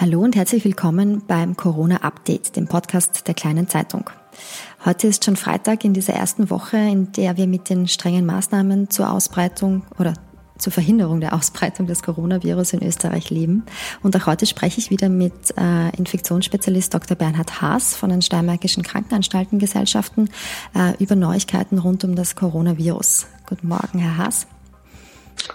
[0.00, 4.08] Hallo und herzlich willkommen beim Corona Update, dem Podcast der kleinen Zeitung.
[4.84, 8.90] Heute ist schon Freitag in dieser ersten Woche, in der wir mit den strengen Maßnahmen
[8.90, 10.14] zur Ausbreitung oder
[10.56, 13.64] zur Verhinderung der Ausbreitung des Coronavirus in Österreich leben.
[14.00, 17.16] Und auch heute spreche ich wieder mit äh, Infektionsspezialist Dr.
[17.16, 20.30] Bernhard Haas von den Steiermärkischen Krankenanstaltengesellschaften
[20.76, 23.26] äh, über Neuigkeiten rund um das Coronavirus.
[23.48, 24.46] Guten Morgen, Herr Haas.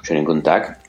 [0.01, 0.82] Schönen guten Tag.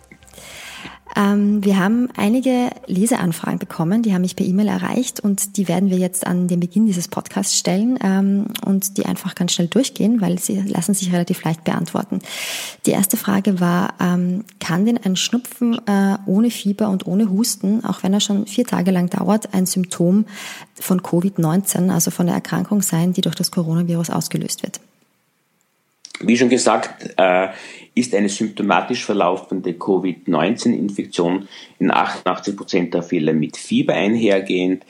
[1.17, 5.90] Ähm, wir haben einige Leseanfragen bekommen, die haben mich per E-Mail erreicht und die werden
[5.90, 10.21] wir jetzt an den Beginn dieses Podcasts stellen ähm, und die einfach ganz schnell durchgehen,
[10.21, 12.18] weil sie lassen sich relativ leicht beantworten.
[12.87, 17.85] Die erste Frage war, ähm, kann denn ein Schnupfen äh, ohne Fieber und ohne Husten,
[17.85, 20.26] auch wenn er schon vier Tage lang dauert, ein Symptom
[20.75, 24.81] von Covid-19, also von der Erkrankung sein, die durch das Coronavirus ausgelöst wird?
[26.21, 27.49] Wie schon gesagt, äh,
[27.95, 34.84] ist eine symptomatisch verlaufende Covid-19-Infektion in 88 Prozent der Fälle mit Fieber einhergehend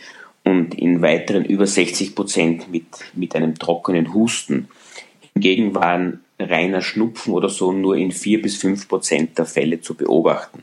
[0.45, 4.69] und in weiteren über 60 Prozent mit, mit einem trockenen Husten.
[5.33, 9.95] Hingegen waren reiner Schnupfen oder so nur in vier bis fünf Prozent der Fälle zu
[9.95, 10.63] beobachten.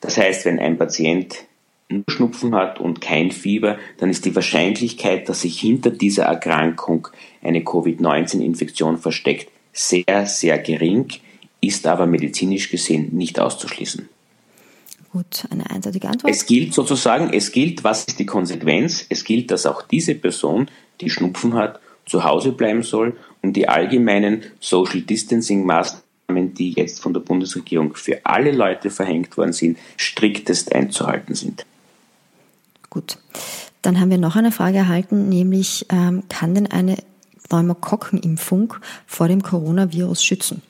[0.00, 1.44] Das heißt, wenn ein Patient
[1.88, 7.08] nur Schnupfen hat und kein Fieber, dann ist die Wahrscheinlichkeit, dass sich hinter dieser Erkrankung
[7.42, 11.08] eine Covid-19-Infektion versteckt, sehr, sehr gering,
[11.60, 14.08] ist aber medizinisch gesehen nicht auszuschließen.
[15.12, 16.32] Gut, eine einseitige Antwort.
[16.32, 19.06] Es gilt sozusagen, es gilt, was ist die Konsequenz?
[19.08, 20.68] Es gilt, dass auch diese Person,
[21.00, 27.00] die Schnupfen hat, zu Hause bleiben soll und die allgemeinen Social Distancing Maßnahmen, die jetzt
[27.00, 31.66] von der Bundesregierung für alle Leute verhängt worden sind, striktest einzuhalten sind.
[32.90, 33.18] Gut.
[33.82, 36.96] Dann haben wir noch eine Frage erhalten, nämlich ähm, kann denn eine
[37.48, 38.74] Pneumokokkenimpfung
[39.06, 40.62] vor dem Coronavirus schützen?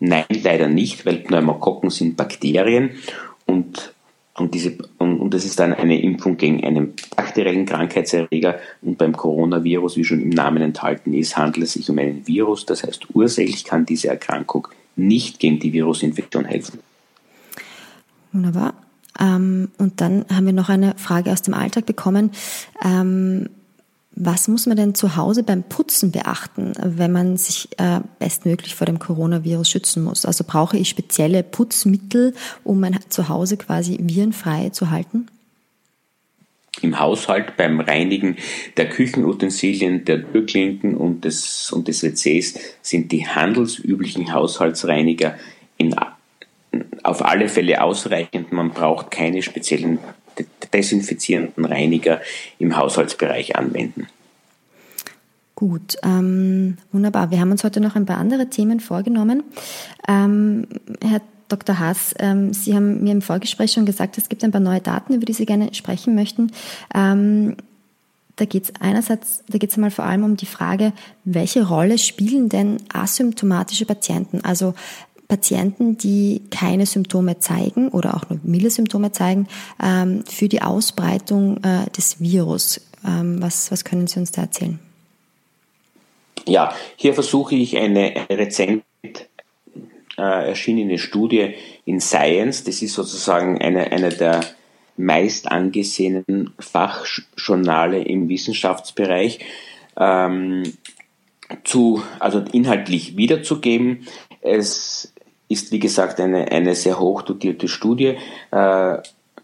[0.00, 2.90] Nein, leider nicht, weil Pneumokokken sind Bakterien
[3.46, 3.92] und,
[4.34, 9.14] und, diese, und, und das ist dann eine Impfung gegen einen bakteriellen Krankheitserreger und beim
[9.14, 12.64] Coronavirus, wie schon im Namen enthalten ist, handelt es sich um einen Virus.
[12.64, 16.80] Das heißt, ursächlich kann diese Erkrankung nicht gegen die Virusinfektion helfen.
[18.32, 18.74] Wunderbar.
[19.18, 22.30] Ähm, und dann haben wir noch eine Frage aus dem Alltag bekommen.
[22.82, 23.50] Ähm,
[24.22, 28.84] was muss man denn zu Hause beim Putzen beachten, wenn man sich äh, bestmöglich vor
[28.84, 30.26] dem Coronavirus schützen muss?
[30.26, 35.26] Also brauche ich spezielle Putzmittel, um mein Zuhause quasi virenfrei zu halten?
[36.82, 38.36] Im Haushalt beim Reinigen
[38.76, 45.34] der Küchenutensilien, der Türklinken und des, und des WCs sind die handelsüblichen Haushaltsreiniger
[45.78, 45.96] in,
[47.02, 48.52] auf alle Fälle ausreichend.
[48.52, 49.98] Man braucht keine speziellen
[50.72, 52.20] desinfizierenden Reiniger
[52.58, 54.06] im Haushaltsbereich anwenden.
[55.54, 57.30] Gut, ähm, wunderbar.
[57.30, 59.42] Wir haben uns heute noch ein paar andere Themen vorgenommen.
[60.08, 60.66] Ähm,
[61.02, 61.78] Herr Dr.
[61.78, 65.12] Haas, ähm, Sie haben mir im Vorgespräch schon gesagt, es gibt ein paar neue Daten,
[65.12, 66.52] über die Sie gerne sprechen möchten.
[66.94, 67.56] Ähm,
[68.36, 71.98] da geht es einerseits, da geht es einmal vor allem um die Frage, welche Rolle
[71.98, 74.40] spielen denn asymptomatische Patienten?
[74.42, 74.72] Also
[75.30, 79.46] Patienten, die keine Symptome zeigen oder auch nur milde Symptome zeigen,
[79.82, 82.80] ähm, für die Ausbreitung äh, des Virus.
[83.06, 84.80] Ähm, was, was können Sie uns da erzählen?
[86.46, 88.82] Ja, hier versuche ich eine rezent
[90.18, 91.54] äh, erschienene Studie
[91.84, 94.40] in Science, das ist sozusagen eine, eine der
[94.96, 99.38] meist angesehenen Fachjournale im Wissenschaftsbereich,
[99.96, 100.64] ähm,
[101.64, 104.06] zu, also inhaltlich wiederzugeben.
[104.40, 105.12] Es
[105.50, 108.16] ist, wie gesagt, eine, eine sehr hoch dotierte Studie
[108.52, 108.96] äh,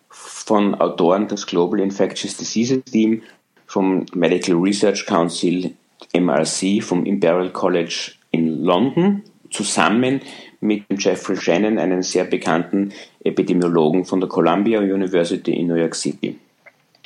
[0.09, 3.23] von Autoren des Global Infectious Diseases Team,
[3.67, 5.73] vom Medical Research Council
[6.15, 10.21] MRC, vom Imperial College in London, zusammen
[10.61, 12.93] mit Jeffrey Shannon, einem sehr bekannten
[13.25, 16.39] Epidemiologen von der Columbia University in New York City.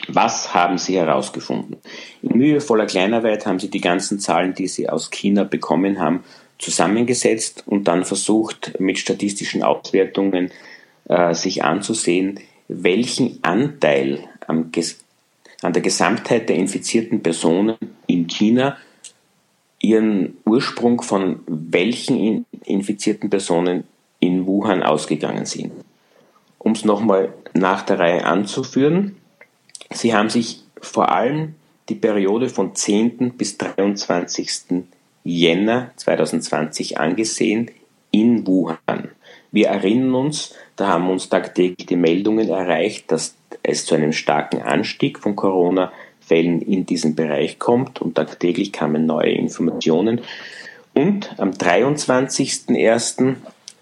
[0.09, 1.79] Was haben Sie herausgefunden?
[2.23, 6.23] In mühevoller Kleinarbeit haben Sie die ganzen Zahlen, die Sie aus China bekommen haben,
[6.61, 10.51] zusammengesetzt und dann versucht, mit statistischen Auswertungen
[11.09, 14.71] äh, sich anzusehen, welchen Anteil am,
[15.63, 17.77] an der Gesamtheit der infizierten Personen
[18.07, 18.77] in China
[19.81, 23.85] ihren Ursprung von welchen infizierten Personen
[24.21, 25.73] in Wuhan ausgegangen sind.
[26.59, 29.17] Um es nochmal nach der Reihe anzuführen,
[29.91, 31.55] sie haben sich vor allem
[31.89, 33.33] die Periode von 10.
[33.37, 34.85] bis 23.
[35.25, 37.71] Jänner 2020 angesehen
[38.11, 39.11] in Wuhan.
[39.53, 44.63] Wir erinnern uns, da haben uns tagtäglich die Meldungen erreicht, dass es zu einem starken
[44.63, 50.21] Anstieg von Corona-Fällen in diesem Bereich kommt und tagtäglich kamen neue Informationen.
[50.95, 53.37] Und am 23.01.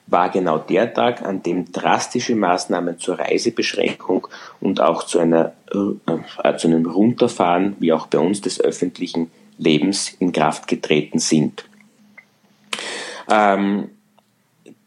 [0.06, 4.26] war genau der Tag, an dem drastische Maßnahmen zur Reisebeschränkung
[4.60, 10.16] und auch zu, einer, äh, zu einem Runterfahren, wie auch bei uns, des öffentlichen Lebens
[10.18, 11.64] in Kraft getreten sind.
[13.30, 13.90] Ähm,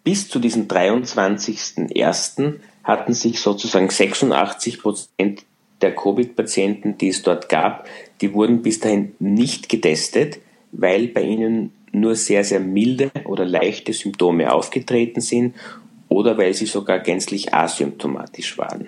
[0.04, 2.56] bis zu diesem 23.01.
[2.84, 5.44] hatten sich sozusagen 86 Prozent
[5.82, 7.88] der Covid-Patienten, die es dort gab,
[8.22, 10.40] die wurden bis dahin nicht getestet,
[10.72, 15.56] weil bei ihnen nur sehr, sehr milde oder leichte Symptome aufgetreten sind
[16.08, 18.88] oder weil sie sogar gänzlich asymptomatisch waren.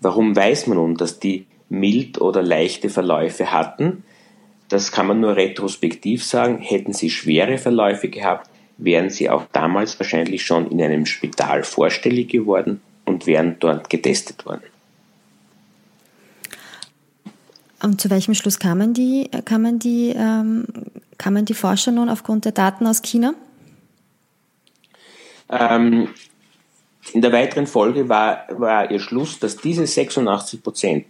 [0.00, 4.04] Warum weiß man nun, dass die mild oder leichte Verläufe hatten?
[4.68, 6.58] Das kann man nur retrospektiv sagen.
[6.58, 12.28] Hätten sie schwere Verläufe gehabt, wären sie auch damals wahrscheinlich schon in einem Spital vorstellig
[12.28, 14.64] geworden und wären dort getestet worden.
[17.82, 20.64] Und zu welchem Schluss kamen die, kamen die, ähm,
[21.18, 23.34] kamen die Forscher nun aufgrund der Daten aus China?
[25.48, 26.08] Ähm,
[27.12, 31.04] in der weiteren Folge war, war ihr Schluss, dass diese 86 Prozent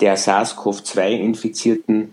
[0.00, 2.08] der SARS-CoV-2-infizierten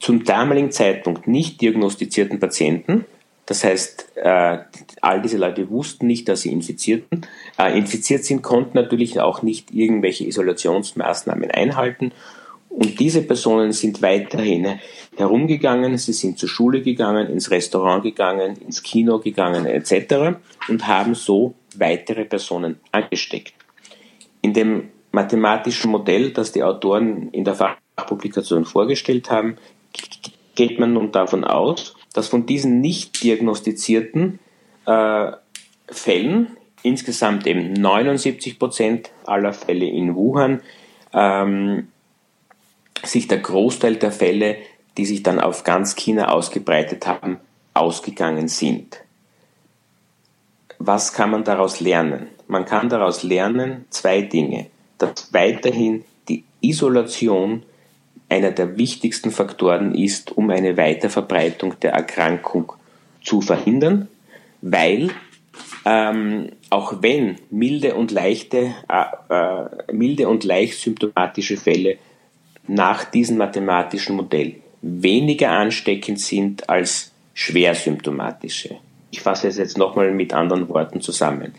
[0.00, 3.04] zum damaligen Zeitpunkt nicht diagnostizierten Patienten,
[3.46, 4.58] das heißt, äh,
[5.00, 7.26] all diese Leute wussten nicht, dass sie infizierten,
[7.58, 12.12] äh, infiziert sind, konnten natürlich auch nicht irgendwelche Isolationsmaßnahmen einhalten
[12.70, 14.78] und diese Personen sind weiterhin
[15.16, 20.38] herumgegangen, sie sind zur Schule gegangen, ins Restaurant gegangen, ins Kino gegangen etc.
[20.68, 23.54] und haben so weitere Personen angesteckt.
[24.40, 29.56] In dem mathematischen Modell, das die Autoren in der Fachpublikation vorgestellt haben,
[30.54, 34.38] geht man nun davon aus, dass von diesen nicht diagnostizierten
[34.86, 35.32] äh,
[35.88, 40.62] Fällen insgesamt eben 79 Prozent aller Fälle in Wuhan
[41.12, 41.88] ähm,
[43.04, 44.56] sich der Großteil der Fälle,
[44.96, 47.38] die sich dann auf ganz China ausgebreitet haben,
[47.74, 49.00] ausgegangen sind.
[50.78, 52.28] Was kann man daraus lernen?
[52.48, 54.66] Man kann daraus lernen zwei Dinge.
[54.98, 57.62] Dass weiterhin die Isolation
[58.30, 62.72] einer der wichtigsten Faktoren ist, um eine Weiterverbreitung der Erkrankung
[63.22, 64.08] zu verhindern,
[64.62, 65.10] weil
[65.84, 69.04] ähm, auch wenn milde und leichte, äh,
[69.34, 71.98] äh, milde und leicht symptomatische Fälle
[72.66, 78.76] nach diesem mathematischen Modell weniger ansteckend sind als schwersymptomatische.
[79.10, 81.54] Ich fasse es jetzt nochmal mit anderen Worten zusammen.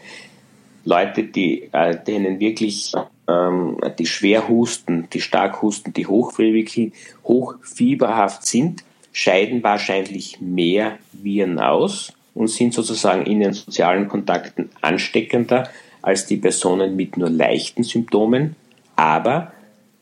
[0.86, 2.94] Leute, die, äh, denen wirklich
[3.32, 6.94] ähm, die schwer husten, die stark husten, die hochfieberhaft
[7.24, 15.70] hochfieberhaft sind, scheiden wahrscheinlich mehr Viren aus und sind sozusagen in den sozialen Kontakten ansteckender
[16.02, 18.56] als die Personen mit nur leichten Symptomen,
[18.96, 19.54] aber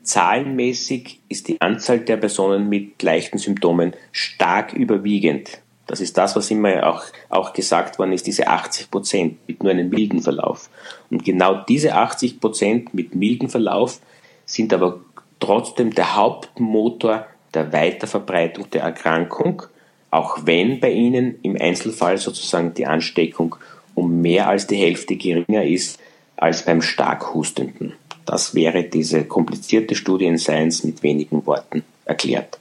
[0.10, 5.62] Zahlenmäßig ist die Anzahl der Personen mit leichten Symptomen stark überwiegend.
[5.90, 9.72] Das ist das, was immer auch, auch gesagt worden ist, diese 80 Prozent mit nur
[9.72, 10.70] einem milden Verlauf.
[11.10, 14.00] Und genau diese 80 Prozent mit milden Verlauf
[14.46, 15.00] sind aber
[15.40, 17.26] trotzdem der Hauptmotor
[17.56, 19.64] der Weiterverbreitung der Erkrankung,
[20.12, 23.56] auch wenn bei ihnen im Einzelfall sozusagen die Ansteckung
[23.96, 26.00] um mehr als die Hälfte geringer ist
[26.38, 27.94] als beim stark Hustenden.
[28.28, 32.60] Das wäre diese komplizierte Studie in Science mit wenigen Worten erklärt.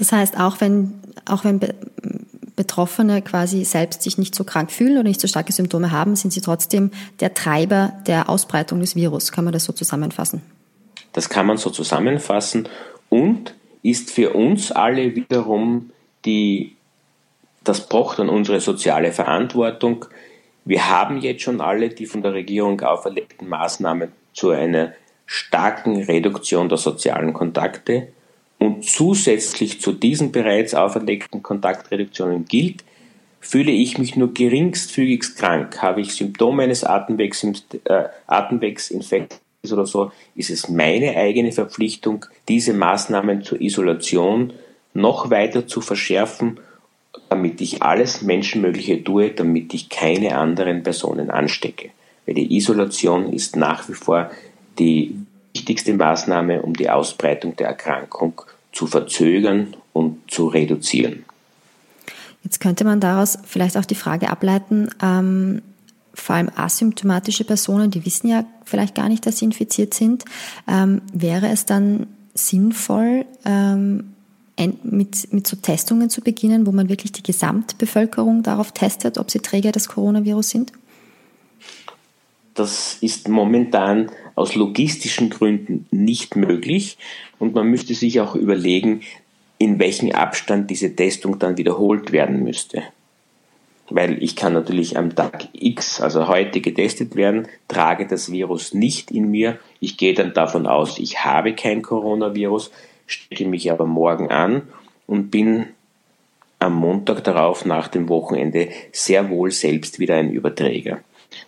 [0.00, 0.94] Das heißt, auch wenn,
[1.26, 1.60] auch wenn
[2.56, 6.32] Betroffene quasi selbst sich nicht so krank fühlen oder nicht so starke Symptome haben, sind
[6.32, 9.30] sie trotzdem der Treiber der Ausbreitung des Virus.
[9.30, 10.40] Kann man das so zusammenfassen?
[11.12, 12.66] Das kann man so zusammenfassen
[13.10, 15.90] und ist für uns alle wiederum
[16.24, 16.76] die,
[17.62, 20.06] das pocht an unsere soziale Verantwortung,
[20.64, 24.92] wir haben jetzt schon alle die von der Regierung auferlegten Maßnahmen zu einer
[25.26, 28.08] starken Reduktion der sozialen Kontakte
[28.60, 32.84] und zusätzlich zu diesen bereits auferlegten Kontaktreduktionen gilt,
[33.40, 37.42] fühle ich mich nur geringstfügigst krank, habe ich Symptome eines Atemwegs,
[37.84, 38.04] äh,
[39.72, 44.52] oder so, ist es meine eigene Verpflichtung, diese Maßnahmen zur Isolation
[44.94, 46.60] noch weiter zu verschärfen
[47.28, 51.90] damit ich alles Menschenmögliche tue, damit ich keine anderen Personen anstecke.
[52.26, 54.30] Weil die Isolation ist nach wie vor
[54.78, 55.14] die
[55.60, 58.40] wichtigste Maßnahme, um die Ausbreitung der Erkrankung
[58.72, 61.24] zu verzögern und zu reduzieren.
[62.42, 65.60] Jetzt könnte man daraus vielleicht auch die Frage ableiten, ähm,
[66.14, 70.24] vor allem asymptomatische Personen, die wissen ja vielleicht gar nicht, dass sie infiziert sind.
[70.66, 74.14] Ähm, wäre es dann sinnvoll, ähm,
[74.82, 79.40] mit, mit so Testungen zu beginnen, wo man wirklich die Gesamtbevölkerung darauf testet, ob sie
[79.40, 80.72] Träger des Coronavirus sind?
[82.60, 86.98] Das ist momentan aus logistischen Gründen nicht möglich
[87.38, 89.00] und man müsste sich auch überlegen,
[89.56, 92.82] in welchem Abstand diese Testung dann wiederholt werden müsste.
[93.88, 99.10] weil ich kann natürlich am Tag X, also heute getestet werden, trage das Virus nicht
[99.10, 99.58] in mir.
[99.80, 102.72] Ich gehe dann davon aus, ich habe kein Coronavirus,
[103.06, 104.64] stecke mich aber morgen an
[105.06, 105.68] und bin
[106.58, 111.00] am Montag darauf nach dem Wochenende sehr wohl selbst wieder ein Überträger.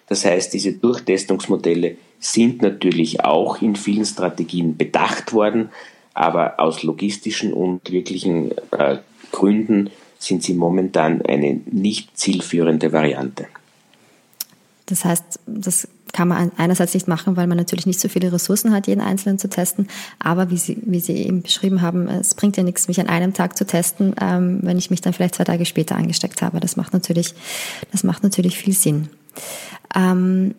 [0.09, 5.71] Das heißt, diese Durchtestungsmodelle sind natürlich auch in vielen Strategien bedacht worden,
[6.15, 8.99] aber aus logistischen und wirklichen äh,
[9.33, 13.47] Gründen sind sie momentan eine nicht zielführende Variante.
[14.87, 18.73] Das heißt, das kann man einerseits nicht machen, weil man natürlich nicht so viele Ressourcen
[18.73, 19.89] hat, jeden Einzelnen zu testen.
[20.19, 23.33] Aber wie Sie, wie Sie eben beschrieben haben, es bringt ja nichts, mich an einem
[23.33, 26.61] Tag zu testen, ähm, wenn ich mich dann vielleicht zwei Tage später angesteckt habe.
[26.61, 27.35] Das macht natürlich,
[27.91, 29.09] das macht natürlich viel Sinn.
[29.95, 30.55] Ähm,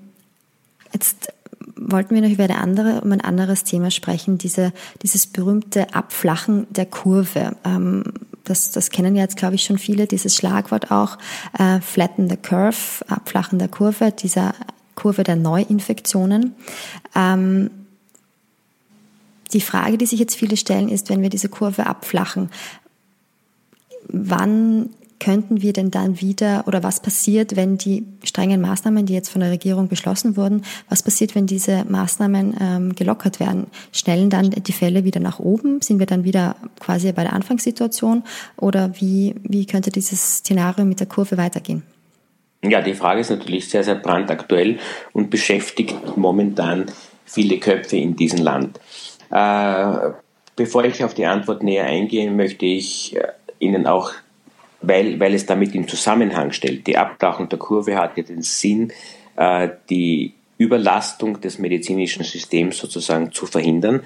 [0.93, 1.33] jetzt
[1.75, 6.67] wollten wir noch über eine andere, um ein anderes Thema sprechen, diese, dieses berühmte Abflachen
[6.69, 7.55] der Kurve.
[7.63, 8.03] Ähm,
[8.43, 11.17] das, das kennen jetzt, glaube ich, schon viele, dieses Schlagwort auch,
[11.57, 14.53] äh, flatten the curve, Abflachen der Kurve, dieser
[14.95, 16.53] Kurve der Neuinfektionen.
[17.15, 17.71] Ähm,
[19.53, 22.49] die Frage, die sich jetzt viele stellen, ist, wenn wir diese Kurve abflachen,
[24.07, 24.89] wann
[25.23, 29.39] könnten wir denn dann wieder oder was passiert, wenn die strengen Maßnahmen, die jetzt von
[29.39, 33.67] der Regierung beschlossen wurden, was passiert, wenn diese Maßnahmen ähm, gelockert werden?
[33.93, 35.81] Schnellen dann die Fälle wieder nach oben?
[35.81, 38.23] Sind wir dann wieder quasi bei der Anfangssituation?
[38.57, 41.83] Oder wie, wie könnte dieses Szenario mit der Kurve weitergehen?
[42.61, 44.79] Ja, die Frage ist natürlich sehr, sehr brandaktuell
[45.13, 46.85] und beschäftigt momentan
[47.25, 48.79] viele Köpfe in diesem Land.
[49.31, 50.11] Äh,
[50.55, 53.27] bevor ich auf die Antwort näher eingehe, möchte ich äh,
[53.59, 54.11] Ihnen auch
[54.83, 56.85] weil, weil es damit im Zusammenhang stellt.
[56.85, 58.91] Die Abtauchung der Kurve hat ja den Sinn,
[59.35, 64.01] äh, die Überlastung des medizinischen Systems sozusagen zu verhindern.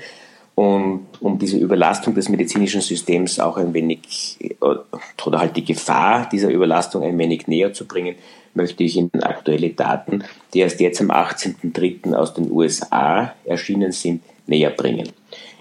[0.55, 6.29] Und um diese Überlastung des medizinischen Systems auch ein wenig, äh, oder halt die Gefahr
[6.29, 8.15] dieser Überlastung ein wenig näher zu bringen,
[8.53, 12.13] möchte ich Ihnen aktuelle Daten, die erst jetzt am 18.03.
[12.13, 15.09] aus den USA erschienen sind, näher bringen.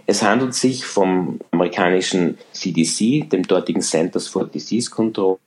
[0.07, 5.39] Es handelt sich vom amerikanischen CDC, dem dortigen Centers for Disease Control,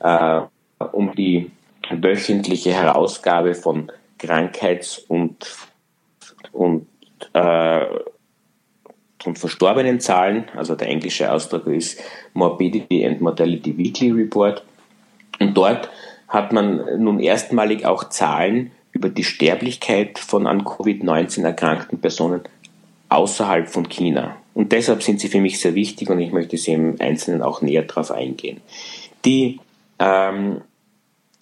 [0.00, 0.40] äh,
[0.92, 1.50] um die
[1.90, 5.46] wöchentliche Herausgabe von Krankheits- und,
[6.52, 6.86] und,
[7.34, 7.86] äh,
[9.24, 10.46] und verstorbenen Zahlen.
[10.56, 12.00] Also der englische Ausdruck ist
[12.34, 14.64] Morbidity and Mortality Weekly Report.
[15.38, 15.88] Und dort
[16.26, 22.42] hat man nun erstmalig auch Zahlen über die Sterblichkeit von an Covid-19 erkrankten Personen
[23.10, 24.36] außerhalb von China.
[24.54, 27.62] Und deshalb sind sie für mich sehr wichtig und ich möchte sie im Einzelnen auch
[27.62, 28.60] näher darauf eingehen.
[29.24, 29.60] Die
[29.98, 30.62] ähm,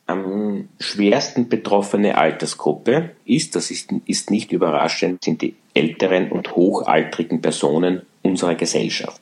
[0.06, 7.42] am schwersten betroffene Altersgruppe ist, das ist, ist nicht überraschend, sind die älteren und hochaltrigen
[7.42, 9.20] Personen unserer Gesellschaft.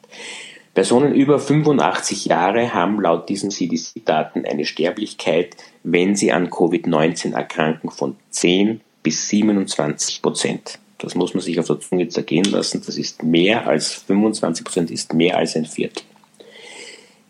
[0.74, 7.90] Personen über 85 Jahre haben laut diesen CDC-Daten eine Sterblichkeit, wenn sie an Covid-19 erkranken,
[7.90, 10.78] von 10 bis 27 Prozent.
[10.98, 12.82] Das muss man sich auf der Zunge zergehen lassen.
[12.84, 16.02] Das ist mehr als 25 Prozent, ist mehr als ein Viertel.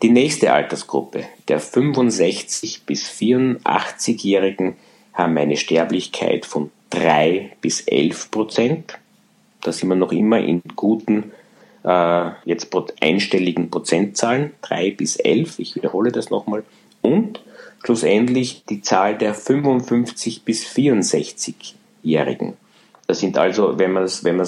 [0.03, 4.75] Die nächste Altersgruppe, der 65 bis 84-Jährigen,
[5.13, 8.99] haben eine Sterblichkeit von 3 bis 11 Prozent.
[9.61, 11.31] Da sind wir noch immer in guten,
[11.83, 12.69] äh, jetzt
[13.01, 16.63] einstelligen Prozentzahlen, 3 bis 11, ich wiederhole das nochmal.
[17.01, 17.41] Und
[17.83, 22.53] schlussendlich die Zahl der 55 bis 64-Jährigen.
[23.07, 24.41] Das sind also, wenn man es wenn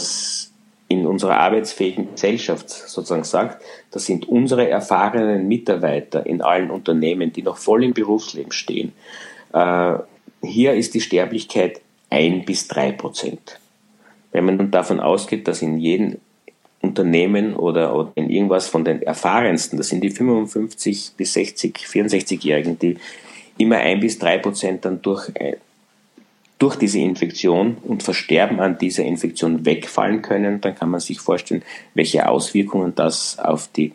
[0.90, 7.44] in unserer arbeitsfähigen Gesellschaft sozusagen sagt, das sind unsere erfahrenen Mitarbeiter in allen Unternehmen, die
[7.44, 8.94] noch voll im Berufsleben stehen.
[9.54, 9.94] Äh,
[10.42, 13.60] hier ist die Sterblichkeit ein bis drei Prozent.
[14.32, 16.18] Wenn man nun davon ausgeht, dass in jedem
[16.82, 22.80] Unternehmen oder, oder in irgendwas von den erfahrensten, das sind die 55 bis 60, 64-Jährigen,
[22.80, 22.98] die
[23.58, 25.30] immer ein bis drei Prozent dann durch
[26.60, 31.64] durch diese Infektion und Versterben an dieser Infektion wegfallen können, dann kann man sich vorstellen,
[31.94, 33.94] welche Auswirkungen das auf, die,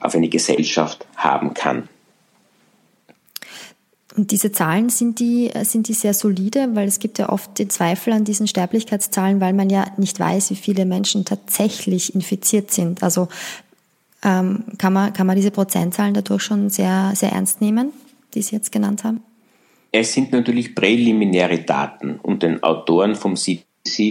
[0.00, 1.88] auf eine Gesellschaft haben kann.
[4.16, 7.70] Und diese Zahlen sind die, sind die sehr solide, weil es gibt ja oft den
[7.70, 13.02] Zweifel an diesen Sterblichkeitszahlen, weil man ja nicht weiß, wie viele Menschen tatsächlich infiziert sind.
[13.04, 13.28] Also
[14.24, 17.92] ähm, kann, man, kann man diese Prozentzahlen dadurch schon sehr, sehr ernst nehmen,
[18.34, 19.22] die Sie jetzt genannt haben?
[19.90, 23.64] Es sind natürlich präliminäre Daten und den Autoren vom CDC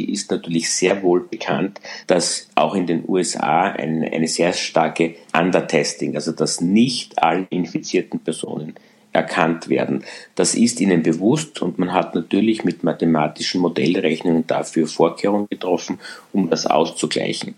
[0.10, 6.16] ist natürlich sehr wohl bekannt, dass auch in den USA eine, eine sehr starke Undertesting,
[6.16, 8.74] also dass nicht alle infizierten Personen
[9.14, 10.04] erkannt werden.
[10.36, 16.00] Das ist ihnen bewusst und man hat natürlich mit mathematischen Modellrechnungen dafür Vorkehrungen getroffen,
[16.34, 17.56] um das auszugleichen.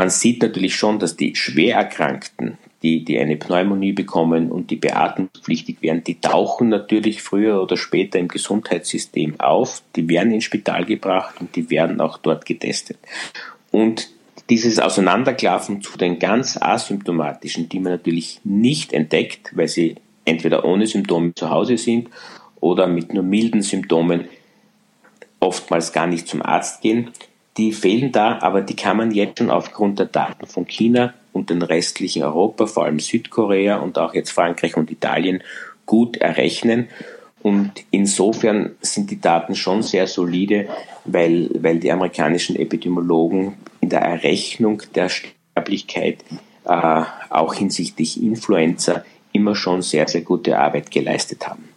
[0.00, 5.82] Man sieht natürlich schon, dass die Schwererkrankten, die, die eine Pneumonie bekommen und die beatmungspflichtig
[5.82, 11.34] werden, die tauchen natürlich früher oder später im Gesundheitssystem auf, die werden ins Spital gebracht
[11.38, 12.96] und die werden auch dort getestet.
[13.72, 14.08] Und
[14.48, 20.86] dieses Auseinanderklaffen zu den ganz asymptomatischen, die man natürlich nicht entdeckt, weil sie entweder ohne
[20.86, 22.08] Symptome zu Hause sind
[22.58, 24.28] oder mit nur milden Symptomen
[25.40, 27.10] oftmals gar nicht zum Arzt gehen,
[27.56, 31.50] die fehlen da, aber die kann man jetzt schon aufgrund der Daten von China und
[31.50, 35.42] den restlichen Europa, vor allem Südkorea und auch jetzt Frankreich und Italien,
[35.86, 36.88] gut errechnen.
[37.42, 40.68] Und insofern sind die Daten schon sehr solide,
[41.04, 46.18] weil, weil die amerikanischen Epidemiologen in der Errechnung der Sterblichkeit
[46.64, 51.69] äh, auch hinsichtlich Influenza immer schon sehr, sehr gute Arbeit geleistet haben.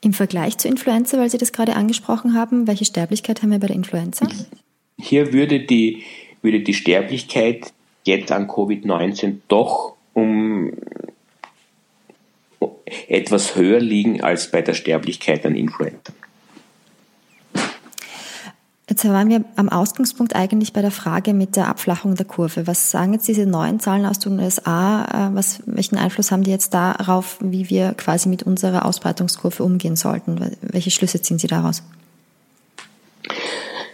[0.00, 3.66] Im Vergleich zur Influenza, weil Sie das gerade angesprochen haben, welche Sterblichkeit haben wir bei
[3.66, 4.28] der Influenza?
[4.96, 6.04] Hier würde die,
[6.42, 7.72] würde die Sterblichkeit
[8.04, 10.72] jetzt an Covid-19 doch um
[13.08, 16.12] etwas höher liegen als bei der Sterblichkeit an Influenza.
[18.88, 22.66] Jetzt waren wir am Ausgangspunkt eigentlich bei der Frage mit der Abflachung der Kurve.
[22.66, 25.04] Was sagen jetzt diese neuen Zahlen aus den USA?
[25.04, 29.94] Äh, was, welchen Einfluss haben die jetzt darauf, wie wir quasi mit unserer Ausbreitungskurve umgehen
[29.94, 30.56] sollten?
[30.62, 31.82] Welche Schlüsse ziehen Sie daraus?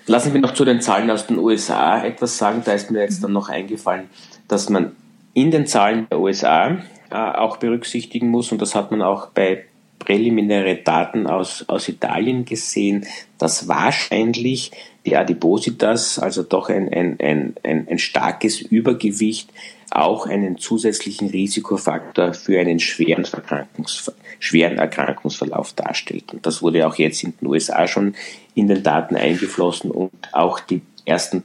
[0.06, 2.62] Lassen wir noch zu den Zahlen aus den USA etwas sagen.
[2.64, 4.08] Da ist mir jetzt dann noch eingefallen,
[4.46, 4.92] dass man
[5.32, 6.78] in den Zahlen der USA
[7.10, 9.64] äh, auch berücksichtigen muss, und das hat man auch bei
[10.04, 13.06] präliminäre Daten aus, aus Italien gesehen,
[13.38, 14.70] dass wahrscheinlich
[15.06, 19.50] die Adipositas, also doch ein, ein, ein, ein, ein starkes Übergewicht,
[19.90, 26.32] auch einen zusätzlichen Risikofaktor für einen schweren, Erkrankungs, schweren Erkrankungsverlauf darstellt.
[26.32, 28.14] Und das wurde auch jetzt in den USA schon
[28.54, 31.44] in den Daten eingeflossen und auch die ersten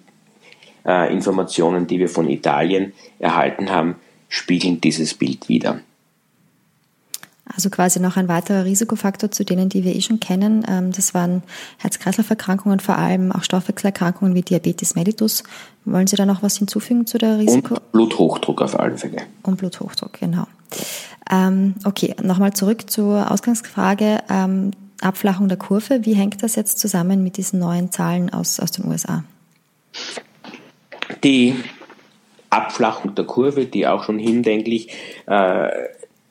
[0.85, 3.95] äh, Informationen, die wir von Italien erhalten haben,
[4.29, 5.81] spiegeln dieses Bild wider.
[7.59, 10.65] Also quasi noch ein weiterer Risikofaktor zu denen, die wir eh schon kennen.
[10.65, 11.43] Ähm, das waren
[11.79, 15.43] Herz-Kreislauf-Erkrankungen, vor allem auch Stoffwechselerkrankungen wie Diabetes mellitus.
[15.83, 17.73] Wollen Sie da noch was hinzufügen zu der Risiko?
[17.73, 19.23] Und Bluthochdruck auf alle Fälle.
[19.43, 20.47] Und Bluthochdruck, genau.
[21.29, 24.19] Ähm, okay, nochmal zurück zur Ausgangsfrage.
[24.29, 26.05] Ähm, Abflachung der Kurve.
[26.05, 29.25] Wie hängt das jetzt zusammen mit diesen neuen Zahlen aus, aus den USA?
[31.25, 31.55] Die
[32.49, 34.93] Abflachung der Kurve, die auch schon hindenklich
[35.27, 35.67] äh,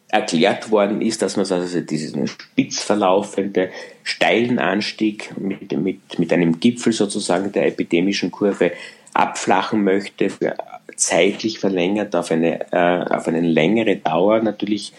[0.08, 3.70] erklärt worden ist, dass man also diesen spitz verlaufende,
[4.02, 8.72] steilen Anstieg mit, mit, mit einem Gipfel sozusagen der epidemischen Kurve
[9.12, 10.56] abflachen möchte, für
[10.96, 14.92] zeitlich verlängert auf eine, äh, auf eine längere Dauer natürlich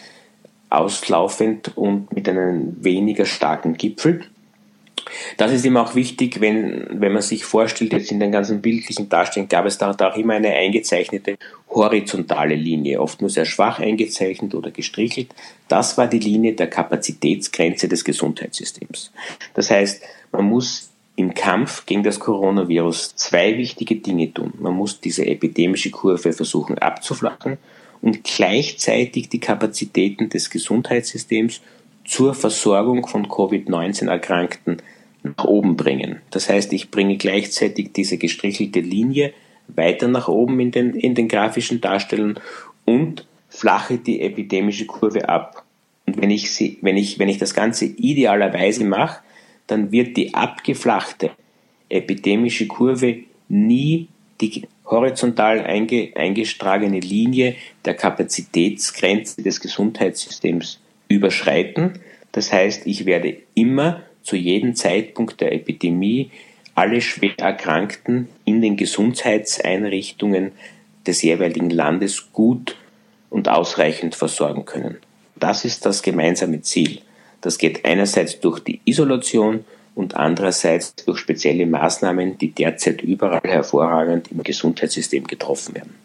[0.70, 4.22] auslaufend und mit einem weniger starken Gipfel.
[5.38, 9.10] Das ist immer auch wichtig, wenn, wenn man sich vorstellt, jetzt in den ganzen bildlichen
[9.10, 11.38] Darstellungen gab es da, da auch immer eine eingezeichnete
[11.70, 15.30] horizontale Linie, oft nur sehr schwach eingezeichnet oder gestrichelt.
[15.68, 19.12] Das war die Linie der Kapazitätsgrenze des Gesundheitssystems.
[19.54, 24.54] Das heißt, man muss im Kampf gegen das Coronavirus zwei wichtige Dinge tun.
[24.58, 27.58] Man muss diese epidemische Kurve versuchen abzuflachen
[28.02, 31.62] und gleichzeitig die Kapazitäten des Gesundheitssystems
[32.10, 34.82] zur Versorgung von Covid-19-Erkrankten
[35.22, 36.22] nach oben bringen.
[36.32, 39.32] Das heißt, ich bringe gleichzeitig diese gestrichelte Linie
[39.68, 42.40] weiter nach oben in den, in den grafischen Darstellungen
[42.86, 45.64] und flache die epidemische Kurve ab.
[46.08, 49.22] Und wenn ich, sie, wenn ich, wenn ich das Ganze idealerweise mache,
[49.68, 51.30] dann wird die abgeflachte
[51.90, 53.20] epidemische Kurve
[53.50, 54.08] nie
[54.42, 62.00] die horizontal einge, eingestragene Linie der Kapazitätsgrenze des Gesundheitssystems überschreiten.
[62.32, 66.32] Das heißt, ich werde immer zu jedem Zeitpunkt der Epidemie
[66.76, 70.54] alle schwer Erkrankten in den Gesundheitseinrichtungen
[71.06, 72.78] des jeweiligen Landes gut
[73.30, 74.98] und ausreichend versorgen können.
[75.36, 77.02] Das ist das gemeinsame Ziel.
[77.42, 84.32] Das geht einerseits durch die Isolation und andererseits durch spezielle Maßnahmen, die derzeit überall hervorragend
[84.32, 85.96] im Gesundheitssystem getroffen werden.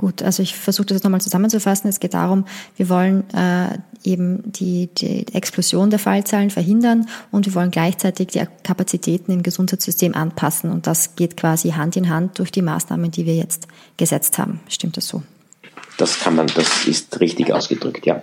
[0.00, 1.90] Gut, also ich versuche das nochmal zusammenzufassen.
[1.90, 2.46] Es geht darum,
[2.78, 8.42] wir wollen äh, eben die, die Explosion der Fallzahlen verhindern und wir wollen gleichzeitig die
[8.62, 10.70] Kapazitäten im Gesundheitssystem anpassen.
[10.70, 14.60] Und das geht quasi Hand in Hand durch die Maßnahmen, die wir jetzt gesetzt haben.
[14.70, 15.22] Stimmt das so?
[15.98, 18.22] Das kann man, das ist richtig ausgedrückt, ja.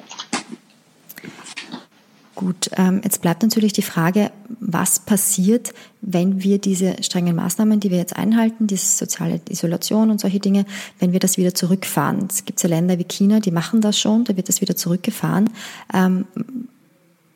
[2.38, 7.90] Gut, ähm, jetzt bleibt natürlich die Frage, was passiert, wenn wir diese strengen Maßnahmen, die
[7.90, 10.68] wir jetzt einhalten, diese soziale Isolation und solche Dinge,
[11.00, 12.28] wenn wir das wieder zurückfahren.
[12.30, 15.50] Es gibt ja Länder wie China, die machen das schon, da wird das wieder zurückgefahren.
[15.92, 16.26] Ähm,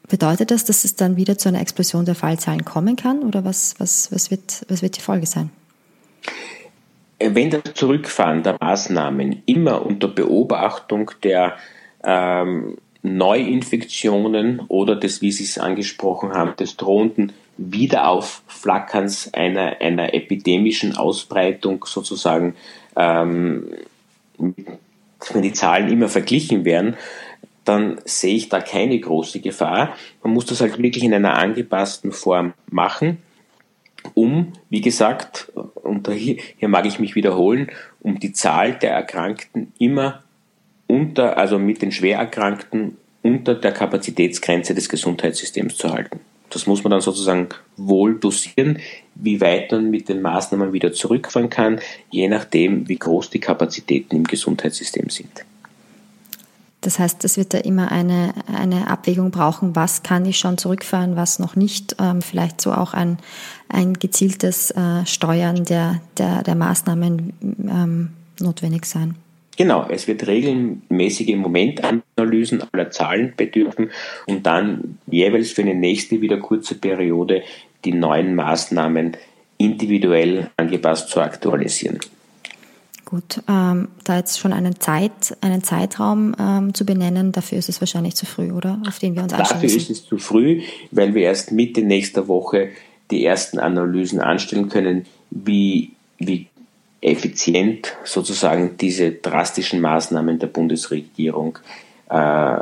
[0.07, 3.79] bedeutet das, dass es dann wieder zu einer Explosion der Fallzahlen kommen kann oder was,
[3.79, 5.49] was, was, wird, was wird die Folge sein?
[7.23, 11.55] wenn das Zurückfahren der Maßnahmen immer unter Beobachtung der
[12.03, 20.95] ähm, Neuinfektionen oder des, wie Sie es angesprochen haben, des drohenden Wiederaufflackerns einer, einer epidemischen
[20.95, 22.55] Ausbreitung sozusagen,
[22.95, 23.67] ähm,
[24.37, 26.95] wenn die Zahlen immer verglichen werden,
[27.65, 29.95] dann sehe ich da keine große Gefahr.
[30.23, 33.17] Man muss das halt wirklich in einer angepassten Form machen,
[34.15, 35.51] um, wie gesagt,
[35.83, 40.23] und hier, hier mag ich mich wiederholen, um die Zahl der Erkrankten immer
[40.91, 46.19] unter, also mit den Schwererkrankten unter der Kapazitätsgrenze des Gesundheitssystems zu halten.
[46.49, 48.79] Das muss man dann sozusagen wohl dosieren,
[49.15, 54.17] wie weit man mit den Maßnahmen wieder zurückfahren kann, je nachdem, wie groß die Kapazitäten
[54.17, 55.45] im Gesundheitssystem sind.
[56.81, 61.15] Das heißt, es wird da immer eine, eine Abwägung brauchen, was kann ich schon zurückfahren,
[61.15, 61.95] was noch nicht.
[61.99, 63.17] Ähm, vielleicht so auch ein,
[63.69, 69.15] ein gezieltes äh, Steuern der, der, der Maßnahmen ähm, notwendig sein.
[69.57, 73.91] Genau, es wird regelmäßige Momentanalysen aller Zahlen bedürfen
[74.25, 77.43] und dann jeweils für eine nächste wieder kurze Periode
[77.83, 79.17] die neuen Maßnahmen
[79.57, 81.99] individuell angepasst zu aktualisieren.
[83.05, 87.81] Gut, ähm, da jetzt schon einen, Zeit, einen Zeitraum ähm, zu benennen, dafür ist es
[87.81, 88.81] wahrscheinlich zu früh, oder?
[88.87, 90.61] Auf den wir uns Dafür ist es zu früh,
[90.91, 92.69] weil wir erst Mitte nächster Woche
[93.11, 96.47] die ersten Analysen anstellen können, wie, wie
[97.41, 101.57] effizient sozusagen diese drastischen Maßnahmen der Bundesregierung
[102.09, 102.57] äh,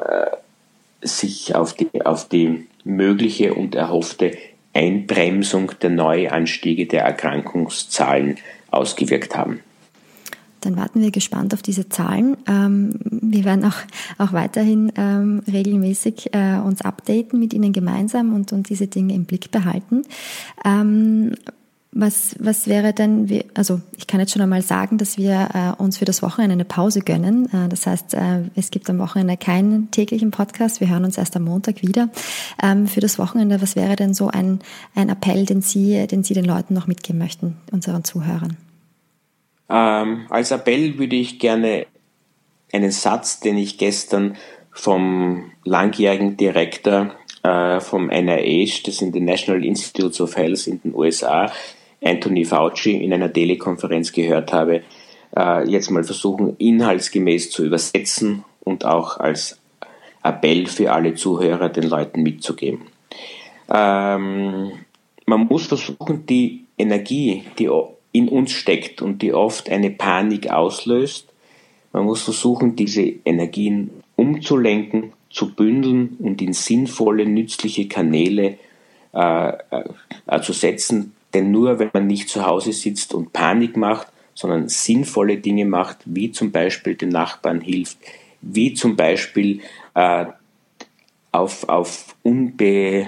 [1.01, 4.37] sich auf die, auf die mögliche und erhoffte
[4.73, 8.37] Einbremsung der Neuanstiege der Erkrankungszahlen
[8.71, 9.61] ausgewirkt haben.
[10.61, 12.35] Dann warten wir gespannt auf diese Zahlen.
[12.47, 13.77] Ähm, wir werden auch,
[14.17, 19.23] auch weiterhin ähm, regelmäßig äh, uns updaten mit Ihnen gemeinsam und, und diese Dinge im
[19.25, 20.03] Blick behalten.
[21.91, 25.97] Was, was wäre denn, also ich kann jetzt schon einmal sagen, dass wir äh, uns
[25.97, 27.47] für das Wochenende eine Pause gönnen.
[27.51, 30.81] Äh, das heißt, äh, es gibt am Wochenende keinen täglichen Podcast.
[30.81, 32.09] Wir hören uns erst am Montag wieder.
[32.61, 34.59] Ähm, für das Wochenende, was wäre denn so ein,
[34.93, 38.55] ein Appell, den Sie, den Sie den Leuten noch mitgeben möchten, unseren Zuhörern?
[39.67, 41.87] Ähm, als Appell würde ich gerne
[42.71, 44.37] einen Satz, den ich gestern
[44.71, 50.93] vom langjährigen Direktor äh, vom NIH, das sind die National Institutes of Health in den
[50.93, 51.51] USA,
[52.01, 54.83] Anthony Fauci in einer Telekonferenz gehört habe,
[55.35, 59.59] äh, jetzt mal versuchen, inhaltsgemäß zu übersetzen und auch als
[60.23, 62.87] Appell für alle Zuhörer den Leuten mitzugeben.
[63.69, 64.71] Ähm,
[65.25, 67.69] man muss versuchen, die Energie, die
[68.11, 71.27] in uns steckt und die oft eine Panik auslöst,
[71.91, 78.57] man muss versuchen, diese Energien umzulenken, zu bündeln und in sinnvolle, nützliche Kanäle
[79.13, 84.07] äh, äh, zu setzen, denn nur wenn man nicht zu Hause sitzt und Panik macht,
[84.33, 87.97] sondern sinnvolle Dinge macht, wie zum Beispiel den Nachbarn hilft,
[88.41, 89.59] wie zum Beispiel
[89.95, 90.25] äh,
[91.31, 93.07] auf, auf unbe,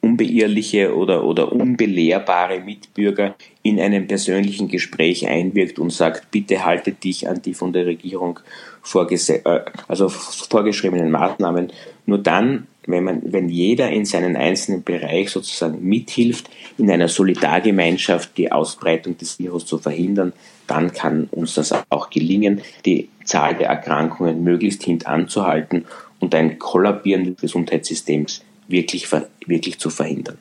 [0.00, 7.28] unbeirrliche oder, oder unbelehrbare Mitbürger in einem persönlichen Gespräch einwirkt und sagt, bitte halte dich
[7.28, 8.40] an die von der Regierung
[8.82, 11.72] vorgese äh, also vorgeschriebenen Maßnahmen.
[12.06, 18.36] Nur dann wenn, man, wenn jeder in seinen einzelnen Bereich sozusagen mithilft, in einer Solidargemeinschaft
[18.36, 20.32] die Ausbreitung des Virus zu verhindern,
[20.66, 25.84] dann kann uns das auch gelingen, die Zahl der Erkrankungen möglichst hintanzuhalten
[26.20, 29.08] und ein Kollabieren des Gesundheitssystems wirklich,
[29.46, 30.38] wirklich zu verhindern.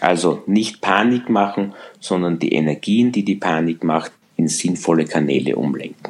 [0.00, 6.09] Also nicht Panik machen, sondern die Energien, die die Panik macht, in sinnvolle Kanäle umlenken.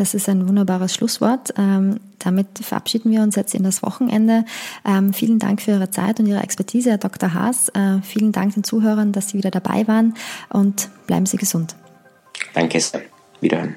[0.00, 1.52] Das ist ein wunderbares Schlusswort.
[1.58, 4.46] Ähm, damit verabschieden wir uns jetzt in das Wochenende.
[4.82, 7.34] Ähm, vielen Dank für Ihre Zeit und Ihre Expertise, Herr Dr.
[7.34, 7.68] Haas.
[7.68, 10.14] Äh, vielen Dank den Zuhörern, dass Sie wieder dabei waren
[10.48, 11.76] und bleiben Sie gesund.
[12.54, 13.02] Danke sehr.
[13.42, 13.76] Wiederhören.